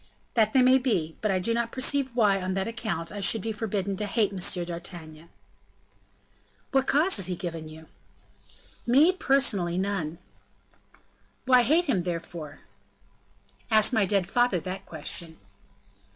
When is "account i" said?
2.67-3.19